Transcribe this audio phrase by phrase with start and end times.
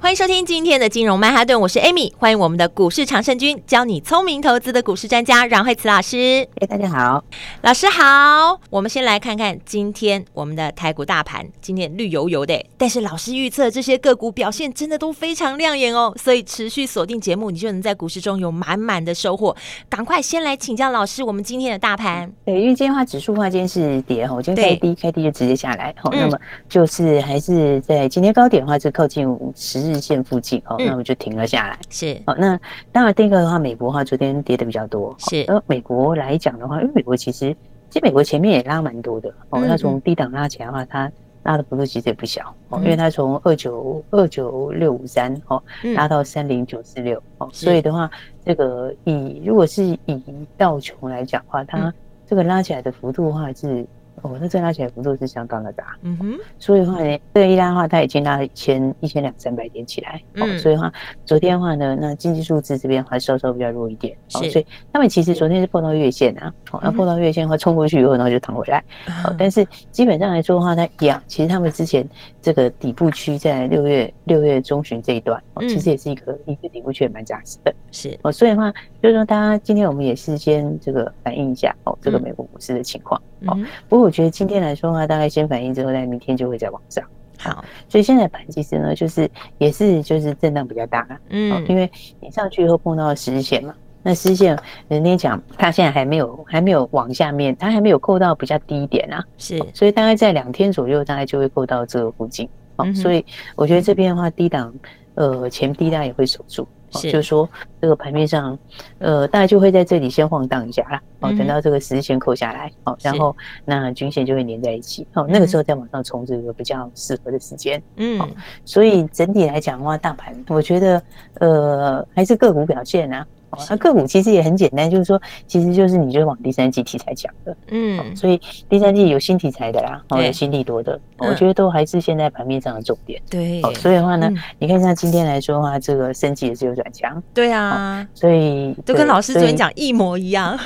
[0.00, 6.48] 欢迎收听今天的金融曼哈顿，我是 Amy，欢迎我们的股市常胜军，教你聪明投资的股市专家阮惠慈老师。
[6.60, 7.22] 哎，大家好，
[7.62, 8.60] 老师好。
[8.70, 19.54] 我们先来看看今天我们的台股大盘，今天绿油油的，但是老师预测这些个股表现真的都非常亮眼哦，所以持续锁定节目，你就能在股市中有满满的收获。
[19.90, 22.32] 赶快先来请教老师，我们今天的大盘。
[22.44, 31.78] 对，因为今天的话指数的话今天是跌哈，今天开低开低就直接下来哈，那么就是还是在今天高点的话是靠近五十日线附近哦，那我就停了下来。
[31.88, 32.20] 是。
[32.26, 32.58] 哦，那
[32.92, 35.14] 当然第一个的话，美国的话昨天跌的比较多。
[35.18, 37.56] 是，而美国来讲的话，因为美国其实
[37.90, 39.32] 其实美国前面也拉蛮多的。
[39.50, 41.10] 哦，它从低档拉起来的话，它
[41.42, 42.54] 拉的幅度其实也不小。
[42.68, 45.62] 哦，因为它从二九二九六五三哦
[45.94, 48.10] 拉到三零九四六哦，所以的话，
[48.44, 50.22] 这个以如果是以
[50.56, 51.92] 道琼来讲的话，它
[52.26, 53.86] 这个拉起来的幅度的话是。
[54.22, 60.92] 哦，那这拉起来幅度是相当的大，嗯哼，所以的话呢，这个一拉的话，它已经拉了一千一千两三百点起来，哦，所以的话，
[61.24, 68.82] 昨天的话呢，那经济数字这边还稍稍比较弱一点，哦，所以他们其实昨天是碰到月线啊，哦，那碰到月线的话冲过去以后，然后就弹回来，
[69.24, 72.04] 哦，但是基本上来说的话，它一样，其实他们之前
[72.42, 83.56] 这个底部区在六月六月中旬这一段，哦，其实也是一个一个底部区也蛮扎实的，是，哦，所以的话，就是说大家今天我们也是先这个反映一下，哦，这个美国股市的情况，哦，
[83.88, 84.07] 不过。
[84.08, 87.04] 我觉得今天来说的话，大概先反应之后，在明天就会再往上。
[87.36, 102.48] 好，所以现在盘其实呢，就是也是就是震荡比较大，嗯，因为你上去以后碰到了十日线嘛，那十日线人家讲它现在还没有还没有往下面，它还没有扣到比较低一点啊，是，所以大概在两天左右，大概就会扣到这个附近。
[102.76, 103.22] 好，所以
[103.56, 104.74] 我觉得这边的话，低档
[105.16, 106.66] 呃前低档也会守住。
[106.90, 107.48] 是，就是说
[107.80, 108.58] 这个盘面上，
[108.98, 118.20] 呃，大概就会在这里先晃荡一下啦，哦，等到这个十字线扣下来，哦，然后那均线就会连在一起，哦，那个时候再往上冲，这个比较适合的时间，嗯，
[118.64, 121.02] 所以整体来讲的话，大盘我觉得，
[121.40, 123.26] 呃，还是个股表现啊。
[123.50, 140.58] 哦，那个股其实也很简单，就是说，其实就是你就往第三季题材讲的，嗯，所以第三季有新题材的啦，哦，有新利多的，我觉得都还是现在盘面上的重点，对，哦，所以的话呢，你看像今天来说的话，这个升级也是有转强，对啊，所以都跟老师昨天讲一模一样，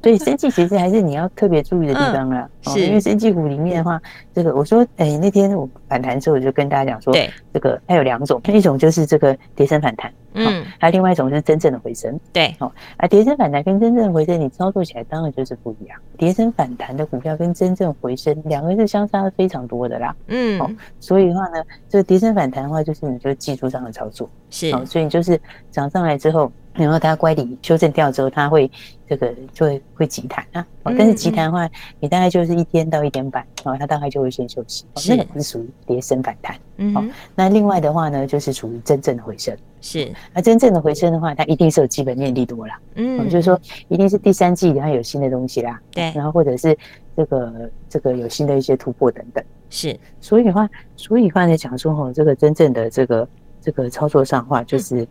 [0.00, 4.00] 对，生技其实还是你要特别注意的地方啦，是因为生技股里面的话，
[4.32, 10.12] 这个我说，哎，那天我反弹之后我就跟大家讲说，对，这个它有两种，一种就是这个跌升反弹。
[10.34, 15.98] 嗯，还有另外一种是真正的回升，对，好，啊，跌升反弹跟真正的回升，你操作起来当然就是不一样。
[16.16, 20.14] 跌升反弹的股票跟真正回升，两个是相差非常多的啦。
[20.26, 25.40] 嗯，哦，所以的话呢，这个跌升反弹的话，就是你就技术上的操作，是，哦，所以你就是
[25.70, 26.50] 涨上来之后。
[26.84, 28.70] 然后它乖离修正掉之后，它会
[29.08, 30.66] 这个就会会急弹啊。
[30.84, 31.68] 哦，但是急弹的话，
[31.98, 34.84] 你大概就是一天到一天半，然后它大概就会先休息。
[34.96, 36.56] 是，那个是属于跌升反弹。
[36.76, 39.56] 嗯，好，那另外的话呢，就是属于真正的回升。
[39.80, 42.80] 是，那真正的回升的话，它一定是有基本面利多啦。
[42.94, 45.80] 嗯，就是说一定是第三季然后有新的东西啦。
[45.90, 46.76] 对，然后或者是
[47.16, 49.44] 这个这个有新的一些突破等等。
[49.68, 53.28] 是，所以的话，所以刚才讲说哦，这个真正的这个
[53.60, 55.06] 这个操作上的话，就是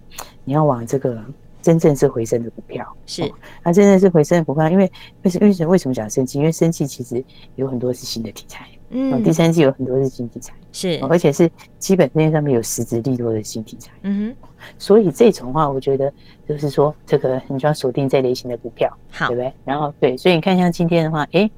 [0.46, 1.22] 你要往这个。
[1.62, 3.22] 真正是回升的股票是，
[3.64, 4.90] 那、哦、真正是回升的股票，因为
[5.24, 6.38] 为什为什么为什么讲生气？
[6.40, 7.24] 因为生气其实
[7.56, 14.48] 有很多是新的题材，嗯、哦，第三季有很多是新题材，是、哦，而且是基本面上面有实质利多的新题材，嗯哼，
[14.78, 16.12] 所以这种话，我觉得
[16.48, 19.54] 就是说，这个你就要锁定这类型的股票，好，对不对？
[19.66, 21.52] 然后对，所以你看像今天的话，诶、欸。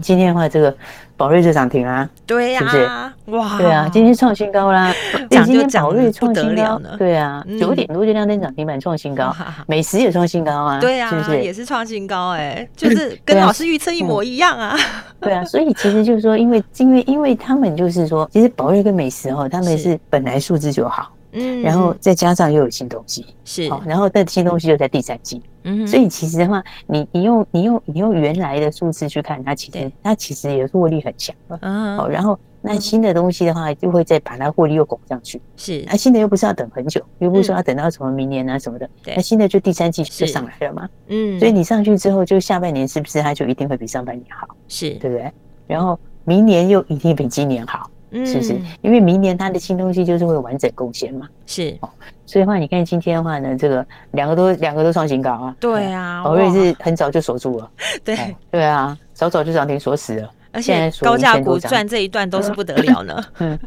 [0.00, 0.74] 今天的话，这个
[1.16, 3.36] 宝瑞就涨停啊，对呀，是不是？
[3.36, 4.92] 哇，对啊，今天创新高啦！
[5.30, 9.34] 今天宝瑞创新高，对啊，九点多就亮灯涨停板创新高，
[9.66, 12.30] 美食也创新高啊，对啊，是不是也是创新高？
[12.30, 14.76] 哎， 就是跟老师预测一模一样啊，
[15.20, 21.10] 对啊，所以其实就是说，因为因为因为他们就是说，其实宝瑞跟美食哈，他们是本来数字就好。
[21.32, 44.48] 嗯，然后再加上又有新东西，是，然后但新东西又在第三季，嗯，所以其实的话，你你用你用你用原来的数字去看，它其实它其实也获利很强了，嗯，好，然后那新的东西的话，就会再把它获利又拱上去，是，那新的又不是要等很久，又不是说要等到什么明年啊什么的，那新的就第三季就上来了嘛，嗯，所以你上去之后，就下半年是不是它就一定会比上半年好？
[44.68, 45.30] 是，对不对？
[45.66, 47.88] 然后明年又一定比今年好。
[48.12, 48.60] 是不是？
[48.82, 51.28] 因为明年它的新东西就是会完整贡献嘛。
[51.46, 51.88] 是哦，
[52.26, 55.56] 所以的话，你看今天的话呢，这个两个都两个都创新高啊。
[55.60, 57.70] 对啊，宝瑞是很早就锁住了。
[58.04, 58.16] 对
[58.50, 60.30] 对啊，早早就涨停锁死了。
[60.52, 63.24] 而且高价股赚这一段都是不得了呢。
[63.38, 63.58] 嗯，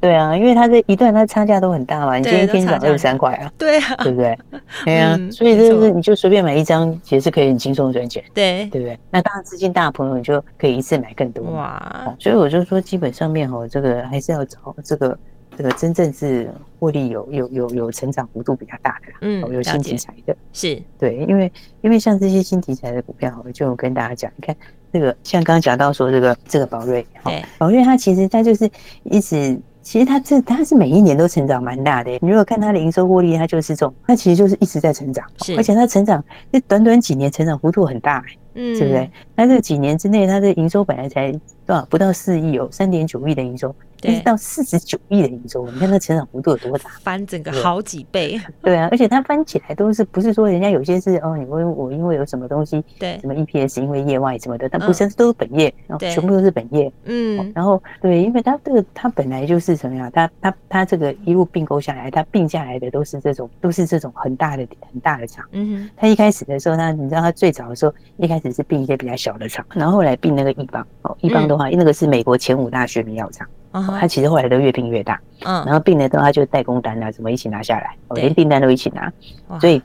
[0.00, 2.16] 对啊，因为它这一段它差价都很大嘛。
[2.16, 3.52] 你今天天涨二十三块啊。
[3.58, 4.38] 对啊，对不对？
[4.84, 8.24] 对啊，所以就是你就随便买一张，其实是可以很轻松赚钱。
[8.32, 8.98] 对，对不对？
[9.10, 11.44] 那当然资金大的朋友，你就可以一次买更多。
[11.52, 15.18] 哇，所以我就说，基本上面哦，这个还是要找这个
[15.56, 20.34] 这个真正是获利有有有有成长幅度比较大的，嗯，有新题材的。
[20.52, 21.52] 是对，因为
[21.82, 24.56] 因为像这些新题材的股票，我就跟大家讲，你看。
[24.92, 28.68] 这个像刚刚讲到说这个这个宝瑞，对，宝瑞它其实它就是
[29.04, 32.10] 一直，其实它这它是每一年都成长蛮大的。
[32.20, 35.24] 你如果看它的营收获利，它就是这种，它其实就是一直在成长，
[35.56, 36.22] 而且它成长
[36.52, 39.10] 这短短几年成长幅度很大，嗯，对不对？
[39.36, 41.32] 它这几年之内，它的营收本来才
[41.70, 43.72] 多少不到四亿哦，三点九亿的营收。
[44.02, 46.90] 但是到四十九亿的营收，你看它成长幅度有多大？
[47.02, 48.40] 翻整个好几倍。
[48.62, 56.90] 对啊，而且它翻起来都是不是说人家有些是哦，你问我因为有什么东西，对，什么 EPS 因为业外什么的，但不是都是本业，全部都是本业。
[57.04, 60.10] 嗯，然后对，因为它这个它本来就是什么呀？
[60.14, 65.44] 它它它这个一路并购下来，它并下来的都是这种都是这种很大的很大的厂。
[65.52, 73.46] 嗯，它一开始的时候，它你知道它最早的时候一开始是并一些比较小的厂，然后后来并那个易邦哦，易邦的话，那个是美国前五大学名药厂。
[73.72, 79.12] 他其实后来都越并越大，嗯，然后并了之后，他就代工单啊什么一起拿下来，连订单都一起拿，
[79.60, 79.80] 所以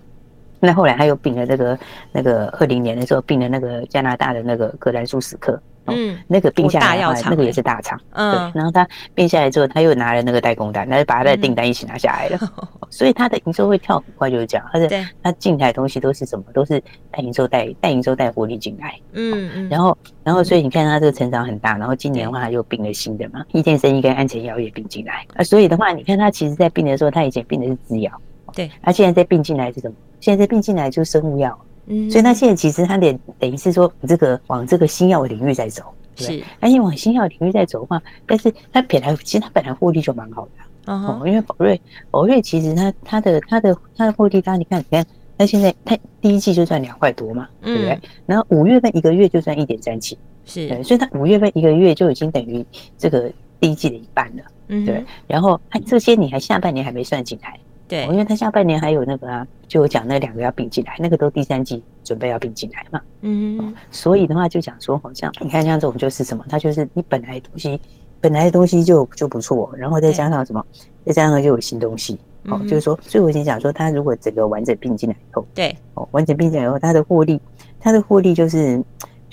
[0.59, 1.77] 那后来他又并了这个
[2.11, 5.61] 那个二零年的时候并了那个加拿大的那个格兰素史克。
[5.87, 12.39] 嗯，那个并下来的话，那个也是大厂，嗯，然后他并下来之后，他又拿了那个代工单，他就把他的订单一起拿下来了。
[12.89, 14.65] 所以他的营收会跳很快，就是这样。
[14.71, 14.89] 他的
[15.21, 16.45] 他进来的东西都是什么？
[16.53, 18.95] 都是带营收带带营收带活力进来。
[19.13, 19.69] 嗯嗯。
[19.69, 21.77] 然后然后所以你看他这个成长很大。
[21.77, 25.25] 然后今年的话他又并了新的嘛，益健生医跟安全药也并进来。
[25.35, 28.11] 啊，所以的话，你看他其实在并的时候，他以前并的是制药，
[28.53, 28.71] 对。
[28.81, 29.95] 他现在在并进来是什么？
[30.19, 31.59] 现在在并进来就是生物药。
[31.87, 35.83] 嗯，所以他现在其实他得等于是说，这个往这个新药领域在走，
[36.15, 41.79] 是，而且往新药领域在走的话，但是他本来其实他本来获利就蛮好的，哦，因为宝瑞
[42.09, 45.05] 宝瑞其实他他的他的他的获利，大家你看你看，
[45.37, 47.99] 他现在他第一季就赚两块多嘛，对不对？
[48.25, 52.65] 然后五月份一个月就赚一点三七，是，对，所以他五月份一个月就已经等于
[52.97, 57.59] 这个第一季的一半了，嗯，对，然后他这些你还下半年还没算进来。
[57.87, 63.01] 对，因为他下半年还有那个啊，就我讲那两个要并进来，那个都第三季准备要并进来嘛。
[63.21, 67.79] 嗯，所以的话就讲说，好像你看像这种就是什么，它就是你本来的东西，
[68.19, 70.65] 本来的东西就就不错，然后再加上什么，
[71.05, 72.19] 再加上就有新东西。
[72.47, 77.41] 哦，就是说，所以我先讲说，它如果整个完整并进来以后，对，哦，完整并进来以后，它的获利，
[77.79, 78.83] 它的获利就是。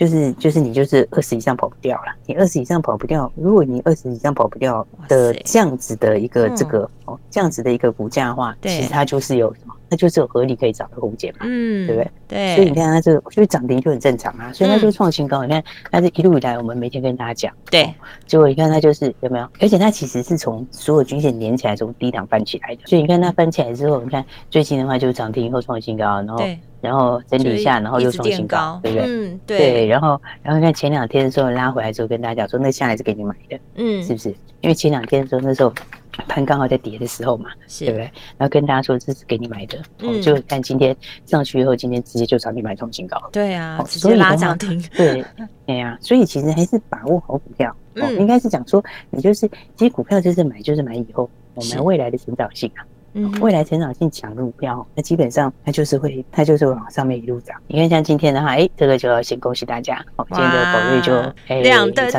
[0.03, 12.11] 就是就是你就是二十以上跑不掉了，你二十以上跑不掉，如果你二十以上跑不掉的这样子的一个这个哦这样子的一个股价的话，其实它就是有什么，它就是有合理可以涨的空间嘛，嗯，对不对？
[12.27, 15.45] 对，所以你看它这个，所以涨停就很正常啊，所以它就创新高。
[15.45, 15.63] 你看
[15.93, 17.95] 它这一路以来，我们每天跟大家讲，对，
[18.27, 19.49] 结果你看它就是有没有？
[19.61, 26.43] 而且它其实是从所有均线连起来，从低档翻起来的，所以你看它翻起来之后，你看最近的话就是涨停以后创新高，然后。
[26.83, 29.07] 然后整理一下，然后又重新高，对不对？
[29.09, 29.87] 嗯，对。
[29.87, 34.29] 然后，然后看前两天的时候拉回来之后，跟大家讲说，那下来是给你买的，嗯，是不是？
[34.61, 35.73] 因为前两天的时候，那时候
[36.29, 38.03] 盘刚好在跌的时候嘛，对不对？
[38.37, 40.95] 然后跟大家说这是给你买的，嗯，就看今天
[41.25, 45.25] 上去以后，今天直接就找你买重新高，对啊，直接拉涨停，对，
[45.67, 45.97] 哎呀。
[46.01, 52.85] 所以其实还是把握好股票，嗯，应该是讲说，你就是其实股票就是买，就是买以后我们未来的成长性啊。
[53.15, 57.57] 嗯，未来成长性强的股票，那基本上它就是会，它就是往上面一路涨。
[57.67, 61.15] 你看像今天的话，哎，这个就要先恭喜大家，哦，今天的宝瑞就
[61.49, 61.63] 哎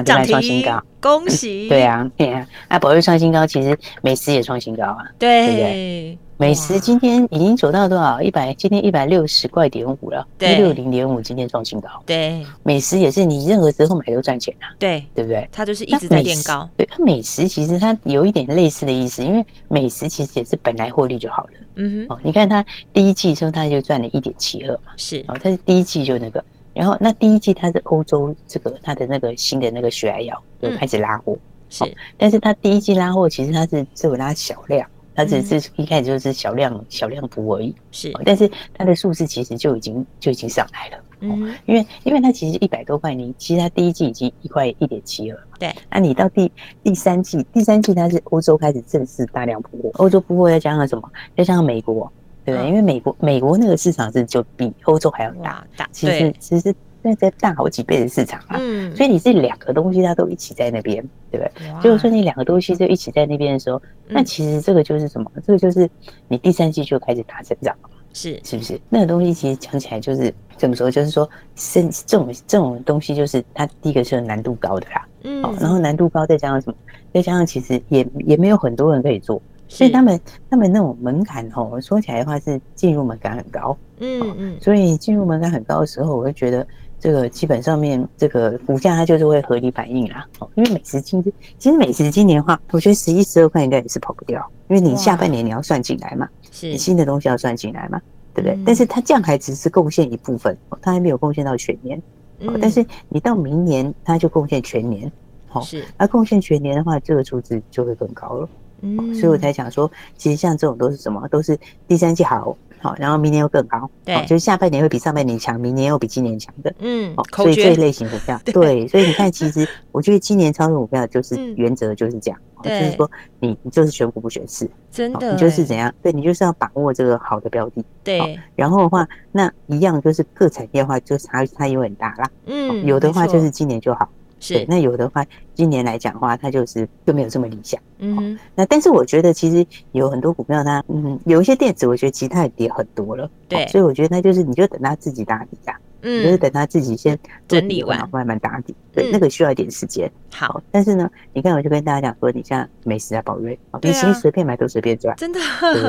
[0.03, 0.33] 涨停。
[0.33, 1.67] 创新高，恭喜。
[1.67, 6.17] 对啊，对啊，那宝瑞创新高，其实美食也创新高啊，对不对？
[6.37, 8.21] 美食今天已经走到多少？
[8.21, 11.87] 一百，今天一百六十块点五了，一六零点五，今天创新高。
[12.05, 14.67] 对，美食也是你任何时候买都赚钱啊。
[14.79, 15.47] 对，对不对？
[15.51, 16.67] 它就是一直在垫高。
[16.75, 21.49] 对，它美食其实它有一点类似的意思，因为美食其实也是本来获利就好了。
[21.75, 22.15] 嗯哼。
[22.15, 24.91] 哦，你看它第一季的时候，它就赚了一点七二嘛。
[24.97, 25.23] 是。
[25.27, 26.43] 哦，它是第一季就那个，
[26.73, 31.37] 然后那第一季它是欧洲这个它的那个新的那个血癌药就开始拉货。
[31.69, 31.85] 是。
[32.17, 34.87] 但是它第一季拉货，其实它是只有拉小量。
[35.15, 46.51] 它只是一开始就是小量小量补而已，是，但是它的数字其实就已经就已经上来了，嗯，因为因为它其实一百多块，你其实它第一季已经一块一点七二，对，那你到第
[46.81, 51.07] 第三季，第三季它是欧洲开始正式大量补货，欧洲补货再加上什么？
[51.37, 52.11] 再加上美国，
[52.45, 52.67] 对不对？
[52.69, 58.57] 因为美国美国那个市场是就比欧洲还要大，大，其实其实那在大好几倍的市场啊。
[58.59, 61.67] 嗯，所以你是两个东西它都一起在那边，对不对？
[61.81, 65.31] 就是哇说你两个东西就一起在那边的时候，那其实这个就是什么？
[65.45, 65.89] 这个就是
[66.27, 67.89] 你第三季就开始大成长了。
[68.15, 68.79] 是是不是？
[68.89, 70.91] 那个东西其实讲起来就是怎么说？
[70.91, 75.07] 就是说，生这种这种东西，就是它第一个是难度高的啦。
[75.23, 76.75] 嗯，然后难度高，再加上什么？
[77.11, 83.77] 再加上其实也也没有很多人可以做，是所以他们他们那种门槛哦，说起来的话是进入门槛很高。
[83.99, 86.65] 嗯嗯，所以进入门槛很高的时候，我就觉得
[86.99, 90.27] 这个基本上面这个股价它就是会合理反应啦。
[90.39, 91.23] 哦，因为美食今
[91.57, 96.27] 其实美食今年的话，我觉得十一十二块应该也是跑不掉，因为你下半年你要算进来嘛。
[96.51, 97.99] 是新的东西要算进来嘛，
[98.33, 98.55] 对不对？
[98.55, 101.99] 嗯、但是它这样还只是贡献一部分，它还没有贡献到全年。
[102.39, 105.11] 嗯、但是你到明年，它就贡献全年。
[105.47, 105.83] 好，是。
[105.97, 108.49] 那贡献全年的话，这个数字就会更高了。
[108.83, 111.27] 嗯，所以我才想说，其实像这种都是什么？
[111.29, 112.55] 都是第三季好。
[112.79, 123.09] 好，然后明年又更高，对，就是下半年会比上半年强，明年又比今年强的，嗯，所以这一类型股票， 对，所以你看，其实 我觉得今年操作股票就是原则就是这样，就是说
[123.39, 134.09] 你你就是选股不选市，真的，你就是怎样，对你就是要把握这个好的标的，对，然后的话，那一样就是各产业的话，就差差异会很大啦，嗯，有的话就是今年就好。
[134.43, 137.81] 是，那有的话，今年来讲的话，它就是就没有这么理想。
[137.99, 143.29] 嗯哦，那但是我觉得其实有很多股票它，嗯，有一些电子，我觉得其他也跌很多了。
[143.47, 145.79] 对，所以我觉得那就是你就等它自己打底呀。
[146.03, 147.17] 嗯，就是等他自己先
[147.47, 148.75] 整理完，慢慢打底。
[148.93, 150.11] 对，那个需要一点时间。
[150.31, 155.39] 好，但是呢，你看我就跟大家讲说，你像美食啊、宝瑞，你其实随便买都随便赚，真的。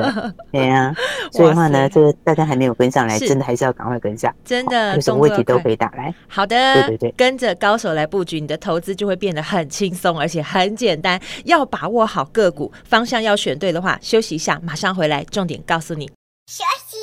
[0.50, 0.94] 对呀，
[1.30, 4.34] 所以的话呢，这个大家还没有跟上来，真的还是要赶快跟上。
[4.44, 6.14] 真的，有什么问题都可以打来。
[6.26, 11.20] 好的，对对对，跟着高手来布局，你的投资就会变得很轻松，而且很简单。
[11.44, 16.06] 要把握好个股方向，要选对的话，休息一下，马上回来，重点告诉你。
[16.46, 16.96] 休息，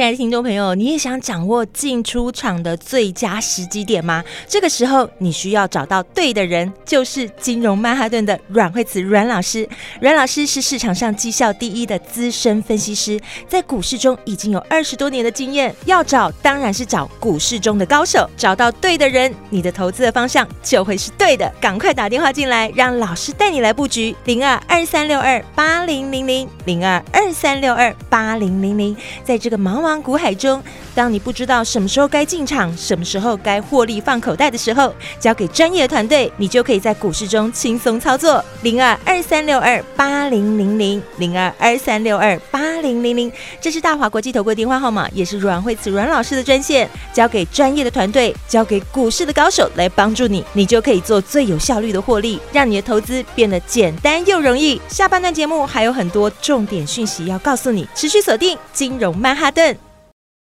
[0.00, 4.24] 亲爱的听众朋友，你也想掌握进出场的最佳时机点吗？
[4.48, 9.68] 这个时候你需要找到对的人，就是金融曼哈顿的阮慧慈阮老师。
[10.00, 15.76] 阮老师是市场上绩效第一的资深分析师，在股市中已经有二十多年的经验。
[15.84, 21.52] 要找当然是找股市中的高手，找到对的人，你的投资的方向就会是对的。
[21.60, 29.89] 赶快打电话进来，让老师带你来布局零二二三六二八零零零零二二三六二八零零零，在这个茫。
[29.89, 30.62] 茫茫股海中，
[30.94, 38.44] 当你不知道什么时候该进场，什么时候该获利放口袋的时候，交给专业的团队，你就可以在股市中轻松操作。
[38.62, 46.88] 零二二三六二八零零零零二二三六二八零零零，这是大华国际投顾电话号码，也是阮慧慈阮老师的专线。
[47.12, 54.80] 交给专业的团队，交给股市的高手来帮助你，你就可以做最有效率的获利，让你的投资变得简单又容易。
[54.86, 59.76] 下半段节目还有很多重点讯息要告诉你，持续锁定金融曼哈顿。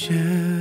[0.00, 0.59] 些。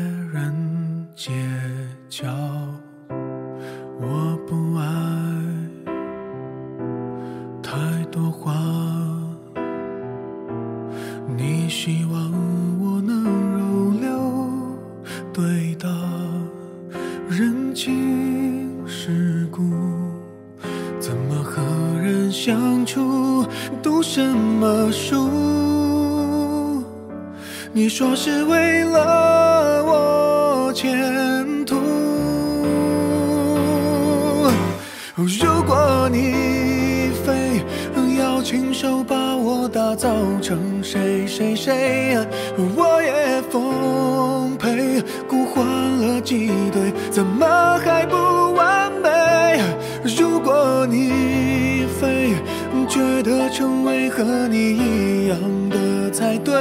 [52.87, 55.37] 觉得成为和你一样
[55.69, 56.53] 的才对，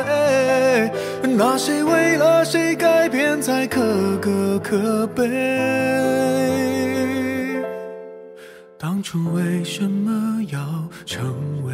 [1.23, 3.81] 那谁为了谁改变才可
[4.19, 5.25] 歌可悲？
[8.77, 10.61] 当初为什么要
[11.05, 11.68] 成为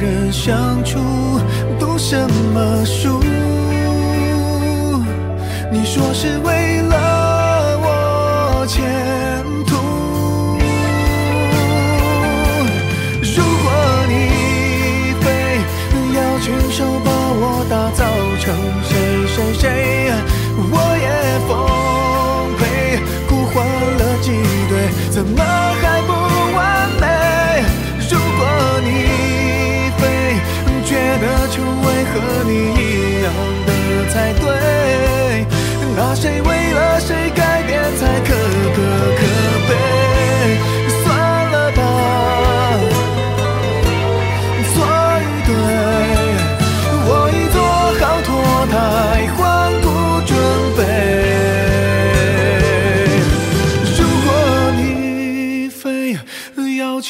[0.00, 0.98] 人相处
[1.78, 2.16] 读什
[2.54, 3.20] 么书？
[5.72, 9.07] 你说是为了我欠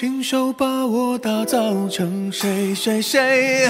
[0.00, 3.68] 亲手把我打造成谁谁谁，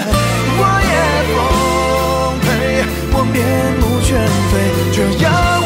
[0.59, 0.93] 我也
[1.33, 2.85] 奉陪，
[3.17, 3.35] 我面
[3.79, 4.53] 目全非，
[4.93, 5.58] 这样。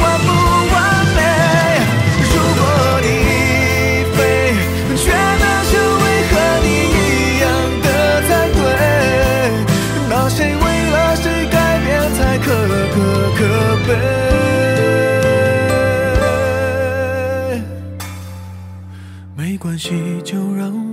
[19.73, 20.92] 关系，就让。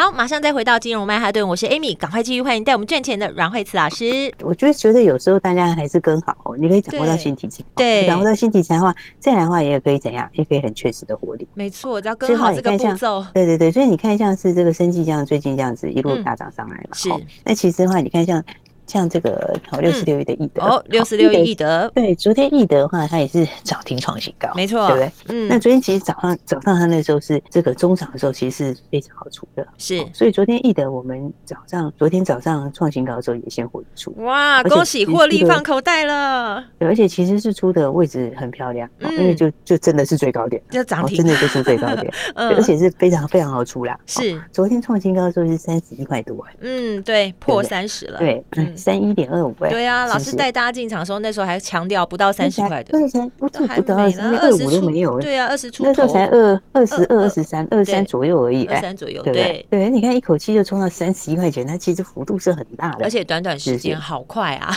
[0.00, 4.32] 好，马上再回到金融曼哈顿，我是 Amy，赶快继续欢迎带我们赚钱的阮慧慈老师。
[4.40, 11.46] 我觉得觉得有时候大家还是更好，你可以掌握到新题材，对，掌握到新题材的话，再来的话也可以怎样，也可以很确实的获利。
[11.52, 13.22] 没错，只要跟好这个步骤。
[13.34, 17.10] 对对对，所以你看像是这个生技这样，最近这样子一路大涨上来嘛，嗯、是。
[17.44, 18.42] 那其实的话，你看像。
[18.90, 25.12] 像这个哦，六十六亿的易德哦，六十六亿易德，对，昨天易德的话，它也是涨停创新高，没错，对不对？
[25.28, 48.42] 嗯，那昨天其实早上早上它那时候是这个中场的时候，其实是非常好出的，是，所以昨天易德我们早上昨天早上创新高的时候也先获利出，哇，恭喜获利放口袋了，对，而且其实是出的位置很漂亮，因为就就真的是最高点，就涨停，真的就是最高点， 而且是非常非常好出啦，是，昨天创新高的时候是三十一块多，嗯，对，破三十了，对，
[48.80, 49.54] 三一点二五。
[49.68, 55.20] 对啊，老师带大家进场的时候，那时候还强调不到三十块的，对，才不不到二十，二十出都没有。
[55.20, 59.66] 对啊，二十出那时候才二二十二、二十三、二三左右而已，二三左右，对对？
[59.70, 64.74] 对，你看一口气就冲到三十一块钱，它其实幅度是很大的，而且短短时间好快啊！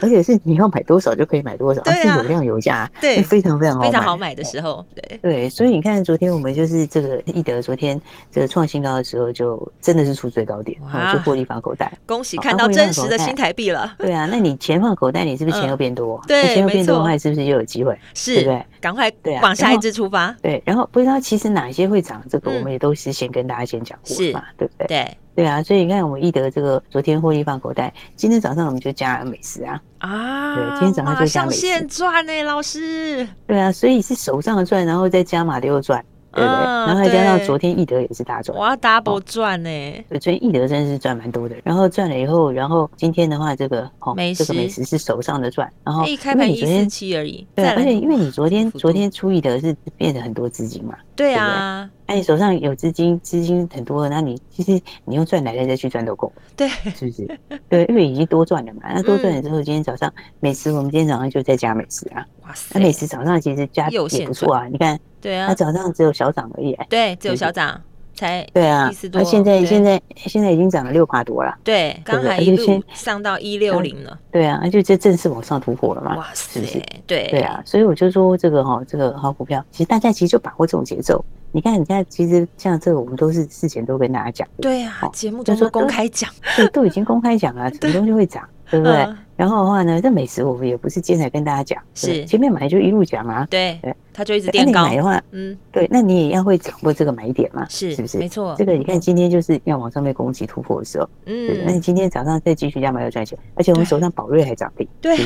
[0.00, 5.48] 而且是你要买多少就可以买多少，是有量有价，对，非常非常好非常好买的时候，对对。
[5.48, 10.78] 所以你看，昨天我们就是这个易德，昨天这个创新高的时候，就真的是出最高点，
[11.12, 13.94] 就获利放口袋，恭喜看到真实的新台币了。
[13.98, 16.20] 对啊，那你钱放口袋，你是不是钱又变多？
[16.26, 17.98] 对，钱又变多的话，是不是又有机会？
[18.14, 18.66] 是，对不对？
[18.80, 20.34] 赶快对往下一支出发。
[20.42, 24.86] 对，然后不知道其实哪些会涨，这个我们也都是先跟大家先讲过嘛，对不对？
[24.86, 33.28] 对对啊，所以你看我们易德这个昨天获利放口袋，今天早上我们就加了美食啊啊，对，今天早上就加美食，现赚呢，老师。
[33.46, 36.04] 对啊，所以是手上的赚，然后再加码的又赚。
[36.32, 36.64] 对不对？
[36.64, 39.68] 然后再加上昨天易德也是大赚，哇，double 赚呢！
[40.08, 41.56] 对，昨天易德真的是赚蛮多的。
[41.64, 45.70] 然后赚了以后，然后今天的话，这个哦，这个美食是手上的赚。
[45.84, 47.46] 然后一开盘一四七而已。
[47.54, 50.96] 对，而且因为你昨天昨天出易德是变成很多资金嘛。
[51.16, 51.88] 对啊。
[52.08, 56.32] 那你手上有资金，资金很多，那你其实你用赚来的再去赚都够。
[56.56, 56.66] 对，
[56.96, 57.38] 是不是？
[57.68, 58.80] 对，因为已经多赚了嘛。
[58.94, 62.24] 那多赚了之后，今天早上美食，我们今天早上就在加美食啊。
[62.44, 62.78] 哇塞！
[62.78, 64.98] 那美食早上其实加也不错啊，你看。
[65.20, 66.74] 对啊，它早上只有小涨而已。
[66.88, 67.78] 对，只有小涨，
[68.14, 68.90] 才对啊。
[69.12, 71.54] 那现在现在现在已经涨了六块多了。
[71.62, 74.18] 对，刚才一路上到一六零了。
[74.32, 76.16] 对啊，那就这正式往上突破了嘛。
[76.16, 81.22] 哇塞，是是对对啊，所以我就说这个哈，这个好股票，其实大家其实就把握这种节奏。
[81.52, 84.46] 你看，你看，其实像这个，我们都是事前都跟大家讲。
[84.60, 89.06] 对啊，节目都说公开讲， 对，都已经公开讲了， 什么东西会涨，对不对？
[89.36, 93.46] 然后的话呢，这美食我们也不是今天才跟大家讲，是前面买就一路讲啊。
[93.48, 93.80] 对，
[94.12, 94.82] 他就一直垫高。
[94.84, 98.18] 买的话，嗯，对，那你也要会掌握这个买点嘛，是是不是？
[98.18, 98.54] 没错。
[98.58, 105.16] 这个你看，今天就是要往上面攻击突破的时候，嗯，那你今天早上再继续加码要赚钱，而且我们手上宝瑞还涨停，对，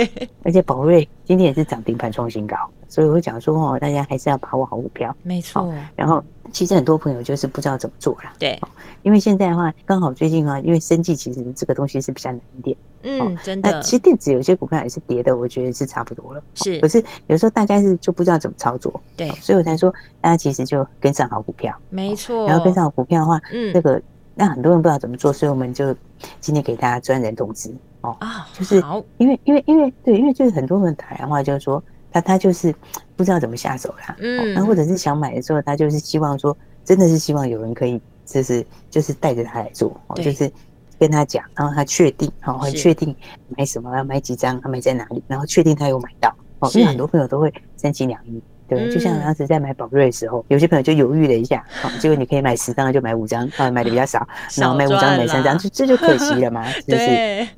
[0.44, 2.56] 而且宝瑞今天也是涨停盘创新高，
[2.92, 5.72] 所以我讲说哦，大家还是要把握好股票，没错。
[5.96, 6.22] 然后。
[6.50, 8.60] 其实很多朋友就是不知道怎么做了，对，
[9.00, 13.70] 因为现在的话，刚好最近啊，因为生计其实这个东西是比较难一点，嗯，真的。
[13.70, 16.78] 那其实电子有些股票也是跌的，我觉得是差不多了，是。
[16.80, 22.46] 可是有时候大家是就不知道怎么操作，对，所以我才说大家其实就跟上好股票，没错。
[22.46, 24.02] 然后跟上好股票的话，嗯，这个
[24.34, 25.94] 那很多人不知道怎么做，所以我们就
[26.38, 28.76] 今天给大家专人通知哦，啊，就是
[29.16, 32.74] 因为因为因为对，因为就是很多人打电话就是说他他就是
[33.16, 36.56] 不知道怎么下手啦，嗯，那或者是想买的时候，他就是希望说。
[36.84, 40.50] 真的是希望有人可以，就是就是带着他来做，哦就是
[40.98, 43.14] 跟他讲，然后他确定，哦，很确定
[43.56, 48.42] 买什么，要买几张，他买在哪里，然后确定他有买到，哦是，因为很多朋友都会三心两意，
[48.74, 57.06] 对，嗯、就像当时在买宝瑞的时候，有些朋友就犹豫了一下，好，结果你可以买十张就买五张，啊，买的比较少， 然后买五张买三张，就这就可惜了嘛， 是不是？
[57.06, 57.48] 对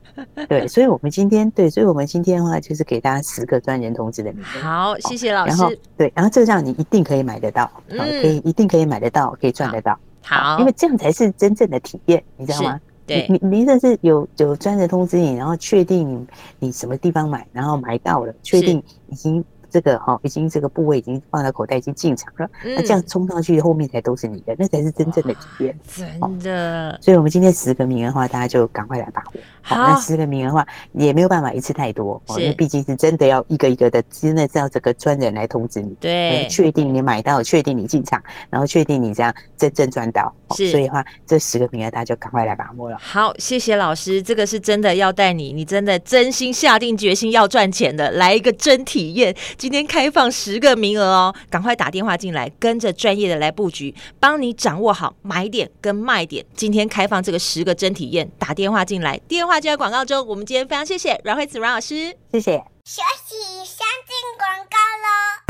[0.49, 4.59] 对，所以，我们今天对，所以我们今天的话，就是给大家十个专人通知的名字。
[4.61, 5.49] 好，谢谢老师。
[5.49, 9.99] 然后，对，然后这样你一定可以买得到，嗯，可以，一定可以买得到，可以赚得到。
[10.23, 12.81] 好，因为这样才是真正的体验，你知道吗？
[13.07, 16.27] 对，你你这是有有专人通知你，然后确定你
[16.61, 19.45] 你什么地方买，然后买到了，确定已经。
[19.75, 22.49] 这个哈，已经这个部位已经放到口袋，已经进场了。
[22.63, 25.77] 那这样冲上去，后面才都是你的，那才是真正的体验。
[25.93, 26.97] 真的。
[27.03, 29.41] 所以，我们今天十个名额的话，大家就赶快来把握。
[29.63, 35.93] 好，那十个名额的话，也没有办法一次太多，因为毕竟是真的要一个一个的，真的是要这个专人来通知你。
[35.99, 36.47] 对。
[36.49, 40.33] 确定你买到，确定你进场，然后确定你这样真正赚到。
[40.55, 40.71] 是。
[40.71, 42.97] 所以的话，这十个名额大家就赶快来把握了。
[43.01, 49.35] 好，谢谢老师，这个是真的要带你，你真的真心下定决心要赚钱的，来一个真体验。
[49.65, 56.45] 今天开放十个名额哦，赶快打电话进来，跟着专业的来布局，帮你掌握好买点跟卖点。
[56.55, 60.27] 今天开放这个十个真体验，打电话进来，电话就在广告中。
[60.27, 62.59] 我们今天非常谢谢阮慧子阮老师，谢谢。
[62.85, 65.44] 休息，先进广告喽。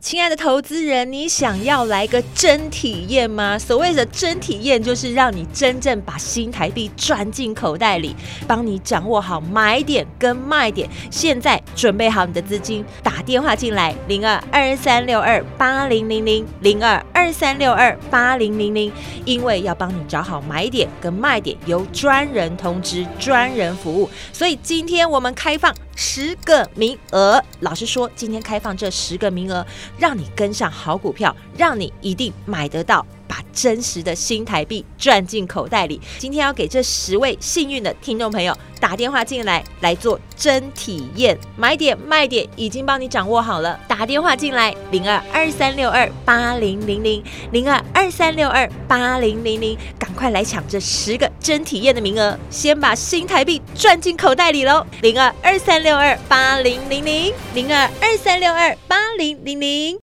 [0.00, 3.58] 亲爱的投资人，你想要来个真体验吗？
[3.58, 8.14] 所谓的真体验，就是让你真正把新台币赚进口袋里，
[8.46, 10.88] 帮你掌握好买点跟卖点。
[11.10, 18.92] 现在准备好你的资金，打电话进来，零二二三六二八零零零零二二三六二八零零零，
[19.24, 24.08] 因为要帮你找好买点跟卖点，由专人通知，专人服务。
[24.32, 29.66] 所以今天我们开放十个名额，老实说，今天开放这十个名额。
[29.98, 33.04] 让你跟上好股票，让你一定买得到。
[33.28, 36.00] 把真实的新台币赚进口袋里。
[36.18, 43.78] 今天要给这十位幸运的听众朋友打电话进来，来做真体验，买点卖点已经帮你掌握好了。
[43.86, 54.86] 打电话进来，零二二三六二八零零零零二二三六二八零零零，赶快来抢这十个真体验的名额，先把新台币赚进口袋里喽！
[55.02, 60.07] 零二二三六二八零零零零二二三六二八零零零。